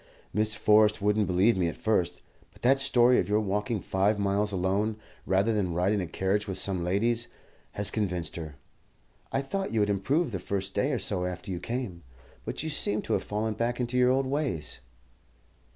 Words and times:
Miss 0.33 0.55
Forrest 0.55 0.99
wouldn't 0.99 1.27
believe 1.27 1.55
me 1.55 1.67
at 1.67 1.75
first; 1.75 2.23
but 2.51 2.63
that 2.63 2.79
story 2.79 3.19
of 3.19 3.29
your 3.29 3.39
walking 3.39 3.79
five 3.79 4.17
miles 4.17 4.51
alone, 4.51 4.97
rather 5.27 5.53
than 5.53 5.75
ride 5.75 5.93
in 5.93 6.01
a 6.01 6.07
carriage 6.07 6.47
with 6.47 6.57
some 6.57 6.83
ladies, 6.83 7.27
has 7.73 7.91
convinced 7.91 8.35
her. 8.35 8.55
I 9.31 9.43
thought 9.43 9.71
you 9.71 9.79
had 9.79 9.91
improved 9.91 10.31
the 10.31 10.39
first 10.39 10.73
day 10.73 10.91
or 10.91 10.97
so 10.97 11.25
after 11.27 11.51
you 11.51 11.59
came, 11.59 12.01
but 12.45 12.63
you 12.63 12.69
seem 12.71 13.03
to 13.03 13.13
have 13.13 13.23
fallen 13.23 13.53
back 13.53 13.79
into 13.79 13.95
your 13.95 14.09
old 14.09 14.25
ways." 14.25 14.79